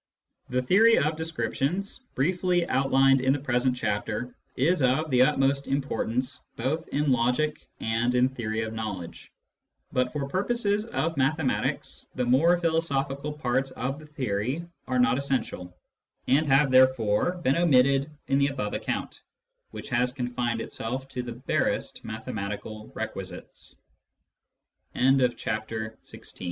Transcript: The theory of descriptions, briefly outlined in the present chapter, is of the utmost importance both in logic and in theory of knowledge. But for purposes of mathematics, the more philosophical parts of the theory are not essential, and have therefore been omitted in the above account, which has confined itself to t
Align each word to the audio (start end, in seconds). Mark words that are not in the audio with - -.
The 0.49 0.63
theory 0.63 0.97
of 0.97 1.15
descriptions, 1.15 2.05
briefly 2.15 2.67
outlined 2.69 3.21
in 3.21 3.33
the 3.33 3.39
present 3.39 3.77
chapter, 3.77 4.33
is 4.55 4.81
of 4.81 5.11
the 5.11 5.21
utmost 5.21 5.67
importance 5.67 6.39
both 6.55 6.87
in 6.87 7.11
logic 7.11 7.67
and 7.79 8.15
in 8.15 8.27
theory 8.27 8.61
of 8.61 8.73
knowledge. 8.73 9.31
But 9.93 10.11
for 10.11 10.27
purposes 10.27 10.85
of 10.87 11.17
mathematics, 11.17 12.07
the 12.15 12.25
more 12.25 12.57
philosophical 12.57 13.31
parts 13.31 13.69
of 13.69 13.99
the 13.99 14.07
theory 14.07 14.65
are 14.87 14.97
not 14.97 15.19
essential, 15.19 15.71
and 16.27 16.47
have 16.47 16.71
therefore 16.71 17.33
been 17.33 17.57
omitted 17.57 18.09
in 18.25 18.39
the 18.39 18.47
above 18.47 18.73
account, 18.73 19.21
which 19.69 19.89
has 19.89 20.11
confined 20.13 20.61
itself 20.61 21.07
to 21.09 21.21
t 21.21 21.47